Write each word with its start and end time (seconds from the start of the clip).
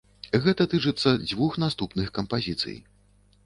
Гэта 0.45 0.65
тычыцца 0.71 1.13
дзвюх 1.27 1.61
наступных 1.67 2.13
кампазіцый. 2.19 2.77